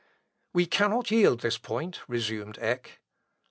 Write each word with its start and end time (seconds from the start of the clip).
"We 0.51 0.65
cannot 0.65 1.11
yield 1.11 1.41
this 1.41 1.59
point," 1.59 1.99
resumed 2.07 2.57
Eck. 2.59 3.01